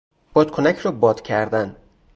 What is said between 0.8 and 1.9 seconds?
باد کردن